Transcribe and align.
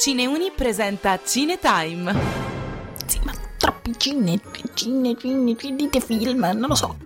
Cineuni 0.00 0.50
presenta 0.56 1.20
Cinetime. 1.22 2.14
Sì, 3.06 3.20
ma 3.22 3.32
troppi 3.58 3.92
cine, 3.98 4.40
cine, 4.72 5.14
cine, 5.18 5.76
dite 5.76 6.00
film, 6.00 6.40
non 6.40 6.68
lo 6.68 6.74
so. 6.74 6.96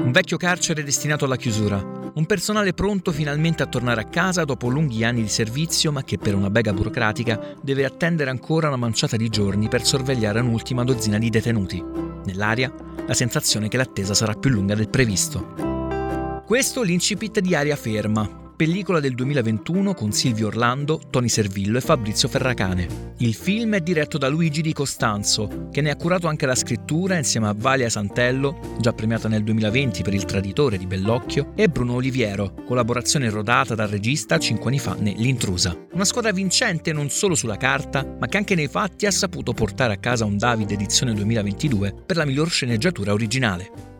Un 0.00 0.10
vecchio 0.12 0.38
carcere 0.38 0.82
destinato 0.82 1.26
alla 1.26 1.36
chiusura. 1.36 1.76
Un 2.14 2.24
personale 2.24 2.72
pronto 2.72 3.12
finalmente 3.12 3.62
a 3.62 3.66
tornare 3.66 4.00
a 4.00 4.04
casa 4.04 4.44
dopo 4.44 4.68
lunghi 4.68 5.04
anni 5.04 5.20
di 5.20 5.28
servizio, 5.28 5.92
ma 5.92 6.02
che 6.04 6.16
per 6.16 6.34
una 6.34 6.48
bega 6.48 6.72
burocratica 6.72 7.54
deve 7.60 7.84
attendere 7.84 8.30
ancora 8.30 8.68
una 8.68 8.76
manciata 8.76 9.18
di 9.18 9.28
giorni 9.28 9.68
per 9.68 9.84
sorvegliare 9.84 10.40
un'ultima 10.40 10.84
dozzina 10.84 11.18
di 11.18 11.28
detenuti. 11.28 12.03
Nell'aria, 12.24 12.72
la 13.06 13.14
sensazione 13.14 13.68
che 13.68 13.76
l'attesa 13.76 14.14
sarà 14.14 14.34
più 14.34 14.50
lunga 14.50 14.74
del 14.74 14.88
previsto. 14.88 16.42
Questo 16.46 16.82
l'incipit 16.82 17.40
di 17.40 17.54
Aria 17.54 17.76
Ferma, 17.76 18.43
pellicola 18.56 19.00
del 19.00 19.14
2021 19.14 19.94
con 19.94 20.12
Silvio 20.12 20.46
Orlando, 20.46 21.00
Tony 21.10 21.28
Servillo 21.28 21.78
e 21.78 21.80
Fabrizio 21.80 22.28
Ferracane. 22.28 23.12
Il 23.18 23.34
film 23.34 23.74
è 23.74 23.80
diretto 23.80 24.18
da 24.18 24.28
Luigi 24.28 24.62
Di 24.62 24.72
Costanzo, 24.72 25.68
che 25.70 25.80
ne 25.80 25.90
ha 25.90 25.96
curato 25.96 26.28
anche 26.28 26.46
la 26.46 26.54
scrittura 26.54 27.16
insieme 27.16 27.48
a 27.48 27.54
Valia 27.56 27.88
Santello, 27.88 28.76
già 28.78 28.92
premiata 28.92 29.28
nel 29.28 29.42
2020 29.42 30.02
per 30.02 30.14
Il 30.14 30.24
traditore 30.24 30.78
di 30.78 30.86
Bellocchio, 30.86 31.52
e 31.56 31.68
Bruno 31.68 31.94
Oliviero, 31.94 32.54
collaborazione 32.66 33.28
rodata 33.30 33.74
dal 33.74 33.88
regista 33.88 34.38
cinque 34.38 34.68
anni 34.68 34.78
fa 34.78 34.94
ne 34.94 35.14
L'intrusa. 35.16 35.76
Una 35.92 36.04
squadra 36.04 36.32
vincente 36.32 36.92
non 36.92 37.10
solo 37.10 37.34
sulla 37.34 37.56
carta, 37.56 38.04
ma 38.18 38.26
che 38.26 38.36
anche 38.36 38.54
nei 38.54 38.68
fatti 38.68 39.06
ha 39.06 39.10
saputo 39.10 39.52
portare 39.52 39.94
a 39.94 39.98
casa 39.98 40.24
un 40.24 40.36
David 40.36 40.70
edizione 40.70 41.12
2022 41.14 41.94
per 42.06 42.16
la 42.16 42.24
miglior 42.24 42.50
sceneggiatura 42.50 43.12
originale. 43.12 43.93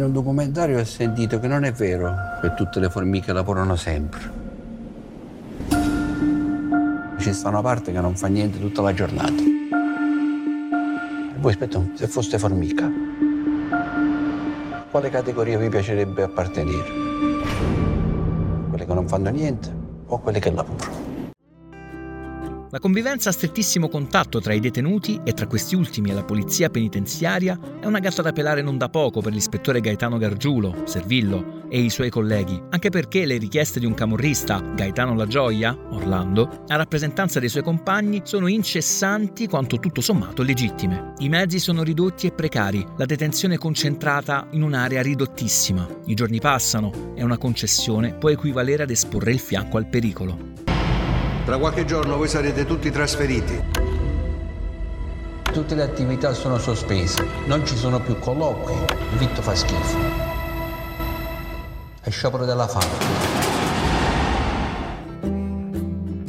In 0.00 0.06
un 0.06 0.12
documentario 0.14 0.80
ho 0.80 0.84
sentito 0.84 1.38
che 1.38 1.46
non 1.46 1.62
è 1.62 1.72
vero 1.72 2.14
che 2.40 2.54
tutte 2.54 2.80
le 2.80 2.88
formiche 2.88 3.34
lavorano 3.34 3.76
sempre. 3.76 4.18
Ci 7.18 7.34
sta 7.34 7.50
una 7.50 7.60
parte 7.60 7.92
che 7.92 8.00
non 8.00 8.16
fa 8.16 8.28
niente 8.28 8.58
tutta 8.58 8.80
la 8.80 8.94
giornata. 8.94 9.42
E 9.42 11.38
voi 11.38 11.52
aspetta, 11.52 11.82
se 11.92 12.06
foste 12.06 12.38
formica, 12.38 12.90
quale 14.90 15.10
categoria 15.10 15.58
vi 15.58 15.68
piacerebbe 15.68 16.22
appartenere? 16.22 16.88
Quelle 18.70 18.86
che 18.86 18.94
non 18.94 19.06
fanno 19.06 19.28
niente 19.28 19.70
o 20.06 20.18
quelle 20.18 20.38
che 20.38 20.50
lavorano? 20.50 21.09
La 22.72 22.78
convivenza 22.78 23.30
a 23.30 23.32
strettissimo 23.32 23.88
contatto 23.88 24.40
tra 24.40 24.52
i 24.52 24.60
detenuti 24.60 25.20
e 25.24 25.32
tra 25.32 25.48
questi 25.48 25.74
ultimi 25.74 26.10
e 26.10 26.12
la 26.12 26.22
polizia 26.22 26.70
penitenziaria 26.70 27.58
è 27.80 27.86
una 27.86 27.98
gatta 27.98 28.22
da 28.22 28.30
pelare 28.30 28.62
non 28.62 28.78
da 28.78 28.88
poco 28.88 29.20
per 29.20 29.32
l'ispettore 29.32 29.80
Gaetano 29.80 30.18
Gargiulo, 30.18 30.84
Servillo 30.84 31.64
e 31.68 31.80
i 31.80 31.90
suoi 31.90 32.10
colleghi, 32.10 32.62
anche 32.70 32.90
perché 32.90 33.26
le 33.26 33.38
richieste 33.38 33.80
di 33.80 33.86
un 33.86 33.94
camorrista, 33.94 34.60
Gaetano 34.60 35.16
La 35.16 35.26
Gioia, 35.26 35.76
Orlando, 35.90 36.62
a 36.68 36.76
rappresentanza 36.76 37.40
dei 37.40 37.48
suoi 37.48 37.64
compagni 37.64 38.20
sono 38.22 38.46
incessanti 38.46 39.48
quanto 39.48 39.80
tutto 39.80 40.00
sommato 40.00 40.44
legittime. 40.44 41.14
I 41.18 41.28
mezzi 41.28 41.58
sono 41.58 41.82
ridotti 41.82 42.28
e 42.28 42.32
precari, 42.32 42.86
la 42.96 43.04
detenzione 43.04 43.54
è 43.54 43.58
concentrata 43.58 44.46
in 44.52 44.62
un'area 44.62 45.02
ridottissima. 45.02 45.88
I 46.06 46.14
giorni 46.14 46.38
passano 46.38 47.14
e 47.16 47.24
una 47.24 47.36
concessione 47.36 48.14
può 48.14 48.28
equivalere 48.28 48.84
ad 48.84 48.90
esporre 48.90 49.32
il 49.32 49.40
fianco 49.40 49.76
al 49.76 49.88
pericolo. 49.88 50.49
Tra 51.44 51.58
qualche 51.58 51.84
giorno 51.84 52.16
voi 52.16 52.28
sarete 52.28 52.64
tutti 52.64 52.90
trasferiti. 52.90 53.60
Tutte 55.52 55.74
le 55.74 55.82
attività 55.82 56.32
sono 56.32 56.58
sospese, 56.58 57.26
non 57.46 57.66
ci 57.66 57.76
sono 57.76 58.00
più 58.00 58.18
colloqui, 58.18 58.72
il 59.12 59.18
vitto 59.18 59.42
fa 59.42 59.54
schifo. 59.54 59.98
È 62.00 62.10
sciopero 62.10 62.44
della 62.44 62.68
fame. 62.68 63.48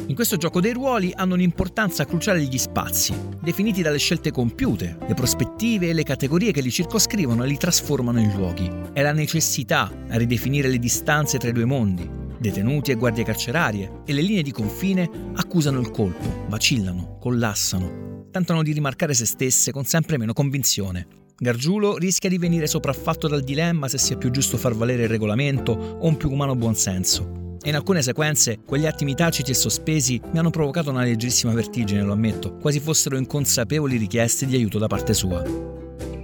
In 0.08 0.16
questo 0.16 0.38
gioco 0.38 0.60
dei 0.60 0.74
ruoli 0.74 1.14
hanno 1.16 1.36
un'importanza 1.36 2.06
cruciale 2.06 2.42
gli 2.42 2.58
spazi, 2.58 3.14
definiti 3.40 3.82
dalle 3.82 3.98
scelte 3.98 4.32
compiute, 4.32 4.98
le 5.08 5.14
prospettive 5.14 5.90
e 5.90 5.94
le 5.94 6.04
categorie 6.04 6.52
che 6.52 6.62
li 6.62 6.72
circoscrivono 6.72 7.44
e 7.44 7.48
li 7.48 7.58
trasformano 7.58 8.20
in 8.20 8.34
luoghi. 8.36 8.70
È 8.92 9.02
la 9.02 9.14
necessità 9.14 9.90
a 10.10 10.18
ridefinire 10.18 10.68
le 10.68 10.80
distanze 10.80 11.38
tra 11.38 11.50
i 11.50 11.54
due 11.54 11.66
mondi, 11.66 12.21
Detenuti 12.41 12.90
e 12.90 12.96
guardie 12.96 13.24
carcerarie 13.24 14.02
e 14.03 14.13
le 14.13 14.24
linee 14.24 14.41
di 14.41 14.52
confine 14.52 15.07
accusano 15.35 15.79
il 15.79 15.91
colpo, 15.91 16.47
vacillano, 16.47 17.19
collassano, 17.19 18.29
tentano 18.31 18.63
di 18.63 18.72
rimarcare 18.72 19.13
se 19.13 19.28
stesse 19.28 19.72
con 19.72 19.85
sempre 19.85 20.18
meno 20.18 20.34
convinzione. 20.34 21.06
Gargiulo 21.38 21.97
rischia 21.97 22.29
di 22.29 22.40
venire 22.40 22.66
sopraffatto 22.66 23.28
dal 23.28 23.44
dilemma 23.44 23.88
se 23.88 24.00
sia 24.00 24.18
più 24.18 24.31
giusto 24.31 24.57
far 24.57 24.74
valere 24.74 25.03
il 25.03 25.09
regolamento 25.09 25.74
o 25.74 26.07
un 26.07 26.18
più 26.18 26.31
umano 26.31 26.56
buonsenso. 26.56 27.57
E 27.62 27.69
in 27.69 27.75
alcune 27.75 28.02
sequenze 28.02 28.58
quegli 28.66 28.88
attimi 28.88 29.13
taciti 29.13 29.52
e 29.52 29.53
sospesi 29.53 30.19
mi 30.31 30.40
hanno 30.40 30.50
provocato 30.50 30.90
una 30.90 31.03
leggerissima 31.03 31.53
vertigine, 31.53 32.02
lo 32.02 32.13
ammetto, 32.13 32.58
quasi 32.58 32.79
fossero 32.79 33.18
inconsapevoli 33.18 33.97
richieste 33.97 34.47
di 34.47 34.56
aiuto 34.56 34.79
da 34.79 34.88
parte 34.88 35.13
sua. 35.13 35.81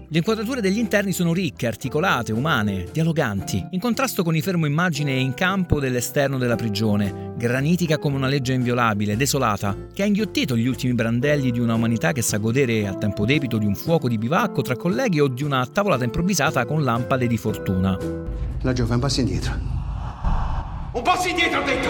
Le 0.10 0.20
inquadrature 0.20 0.62
degli 0.62 0.78
interni 0.78 1.12
sono 1.12 1.34
ricche, 1.34 1.68
articolate, 1.68 2.32
umane, 2.32 2.86
dialoganti, 2.94 3.68
in 3.72 3.82
contrasto 3.82 4.24
con 4.24 4.38
i 4.38 4.42
fermo 4.42 4.66
immagine 4.66 5.12
e 5.12 5.20
in 5.20 5.34
campo 5.34 5.82
dell'esterno 5.82 6.38
della 6.38 6.56
prigione, 6.56 7.34
granitica 7.36 7.98
come 7.98 8.16
una 8.16 8.30
legge 8.30 8.54
inviolabile, 8.54 9.18
desolata, 9.18 9.76
che 9.92 10.04
ha 10.04 10.06
inghiottito 10.06 10.56
gli 10.56 10.66
ultimi 10.66 10.94
brandelli 10.94 11.52
di 11.52 11.60
una 11.60 11.74
umanità 11.74 12.14
che 12.14 12.22
sa 12.22 12.38
godere 12.38 12.88
a 12.88 12.96
tempo 12.96 13.26
debito 13.26 13.58
di 13.58 13.66
un 13.66 13.76
fuoco 13.76 14.08
di 14.08 14.18
bivacco 14.18 14.62
tra 14.62 14.78
colleghi 14.78 15.20
o 15.20 15.28
di 15.28 15.44
una 15.44 15.66
tavolata 15.66 16.06
improvvisata 16.06 16.64
con 16.64 16.86
lampade 16.86 17.28
di 17.28 17.36
fortuna. 17.36 17.98
La 18.62 18.72
giovane, 18.72 18.96
un 18.96 19.02
passo 19.02 19.20
indietro. 19.20 19.52
Un 20.94 21.02
passo 21.02 21.28
indietro, 21.28 21.60
ho 21.60 21.66
detto! 21.66 21.90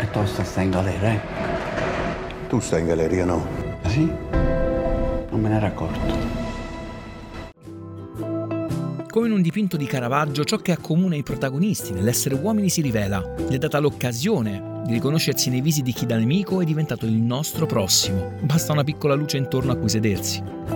E 0.00 0.10
tosta 0.10 0.42
sta 0.42 0.62
in 0.62 0.70
galera, 0.70 1.12
eh? 1.12 1.20
Tu 2.48 2.58
stai 2.58 2.80
in 2.80 2.86
galleria, 2.88 3.24
no? 3.24 3.63
Ah, 3.94 3.96
sì? 3.96 4.10
Non 5.30 5.40
me 5.40 5.48
ne 5.48 5.56
ero 5.56 5.66
accorto. 5.66 6.32
Come 9.08 9.26
in 9.28 9.32
un 9.32 9.42
dipinto 9.42 9.76
di 9.76 9.84
Caravaggio, 9.86 10.44
ciò 10.44 10.56
che 10.56 10.72
accomuna 10.72 11.14
i 11.14 11.22
protagonisti 11.22 11.92
nell'essere 11.92 12.34
uomini 12.34 12.68
si 12.68 12.80
rivela. 12.80 13.22
Gli 13.48 13.54
è 13.54 13.58
data 13.58 13.78
l'occasione 13.78 14.82
di 14.84 14.94
riconoscersi 14.94 15.48
nei 15.48 15.60
visi 15.60 15.82
di 15.82 15.92
chi 15.92 16.06
da 16.06 16.16
nemico 16.16 16.60
è 16.60 16.64
diventato 16.64 17.06
il 17.06 17.12
nostro 17.12 17.66
prossimo. 17.66 18.32
Basta 18.40 18.72
una 18.72 18.82
piccola 18.82 19.14
luce 19.14 19.36
intorno 19.36 19.70
a 19.70 19.76
cui 19.76 19.88
sedersi. 19.88 20.73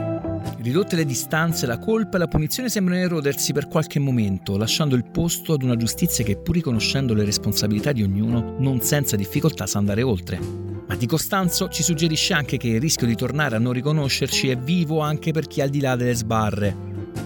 Ridotte 0.60 0.96
le 0.96 1.04
distanze, 1.04 1.66
la 1.66 1.78
colpa 1.78 2.16
e 2.16 2.18
la 2.18 2.26
punizione 2.26 2.68
sembrano 2.68 3.00
erodersi 3.00 3.52
per 3.52 3.68
qualche 3.68 4.00
momento, 4.00 4.56
lasciando 4.56 4.96
il 4.96 5.08
posto 5.08 5.52
ad 5.52 5.62
una 5.62 5.76
giustizia 5.76 6.24
che, 6.24 6.36
pur 6.36 6.56
riconoscendo 6.56 7.14
le 7.14 7.24
responsabilità 7.24 7.92
di 7.92 8.02
ognuno, 8.02 8.56
non 8.58 8.80
senza 8.80 9.14
difficoltà 9.14 9.66
sa 9.66 9.78
andare 9.78 10.02
oltre. 10.02 10.40
Ma 10.88 10.96
Di 10.96 11.06
Costanzo 11.06 11.68
ci 11.68 11.84
suggerisce 11.84 12.32
anche 12.32 12.56
che 12.56 12.68
il 12.68 12.80
rischio 12.80 13.06
di 13.06 13.14
tornare 13.14 13.54
a 13.54 13.60
non 13.60 13.72
riconoscerci 13.72 14.48
è 14.48 14.56
vivo 14.56 14.98
anche 14.98 15.30
per 15.30 15.46
chi 15.46 15.60
è 15.60 15.62
al 15.62 15.68
di 15.68 15.80
là 15.80 15.94
delle 15.94 16.14
sbarre. 16.14 16.76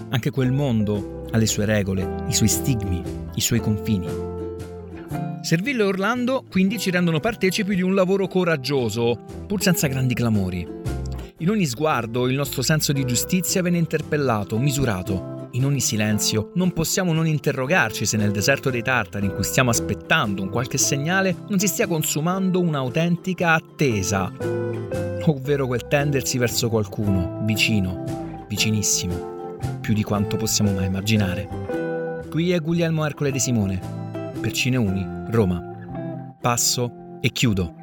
Anche 0.09 0.29
quel 0.29 0.51
mondo 0.51 1.25
ha 1.31 1.37
le 1.37 1.47
sue 1.47 1.65
regole, 1.65 2.25
i 2.27 2.33
suoi 2.33 2.49
stigmi, 2.49 3.01
i 3.33 3.41
suoi 3.41 3.61
confini. 3.61 4.07
Servillo 5.41 5.85
e 5.85 5.87
Orlando 5.87 6.45
quindi 6.47 6.77
ci 6.77 6.91
rendono 6.91 7.19
partecipi 7.19 7.73
di 7.73 7.81
un 7.81 7.95
lavoro 7.95 8.27
coraggioso, 8.27 9.25
pur 9.47 9.59
senza 9.59 9.87
grandi 9.87 10.13
clamori. 10.13 10.81
In 11.43 11.49
ogni 11.49 11.65
sguardo 11.65 12.29
il 12.29 12.37
nostro 12.37 12.61
senso 12.61 12.93
di 12.93 13.03
giustizia 13.03 13.61
viene 13.61 13.77
interpellato, 13.77 14.57
misurato 14.57 15.49
in 15.51 15.65
ogni 15.65 15.81
silenzio, 15.81 16.51
non 16.53 16.71
possiamo 16.71 17.11
non 17.11 17.27
interrogarci 17.27 18.05
se 18.05 18.15
nel 18.15 18.31
deserto 18.31 18.69
dei 18.69 18.81
Tartari 18.81 19.25
in 19.25 19.33
cui 19.33 19.43
stiamo 19.43 19.69
aspettando 19.69 20.41
un 20.41 20.49
qualche 20.49 20.77
segnale 20.77 21.35
non 21.49 21.59
si 21.59 21.67
stia 21.67 21.85
consumando 21.85 22.61
un'autentica 22.61 23.51
attesa, 23.51 24.31
ovvero 25.25 25.67
quel 25.67 25.85
tendersi 25.85 26.37
verso 26.37 26.69
qualcuno, 26.69 27.41
vicino, 27.43 28.45
vicinissimo, 28.47 29.57
più 29.81 29.93
di 29.93 30.03
quanto 30.03 30.37
possiamo 30.37 30.71
mai 30.71 30.85
immaginare. 30.85 32.23
Qui 32.29 32.53
è 32.53 32.59
Guglielmo 32.61 33.05
Ercole 33.05 33.33
De 33.33 33.39
Simone, 33.39 34.31
per 34.39 34.53
Cineuni, 34.53 35.05
Roma. 35.27 35.61
Passo 36.39 37.17
e 37.19 37.29
chiudo. 37.31 37.82